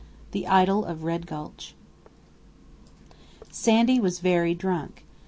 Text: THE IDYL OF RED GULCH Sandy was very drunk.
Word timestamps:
THE 0.31 0.47
IDYL 0.47 0.83
OF 0.85 1.03
RED 1.03 1.27
GULCH 1.27 1.75
Sandy 3.51 3.99
was 3.99 4.17
very 4.17 4.55
drunk. 4.55 5.05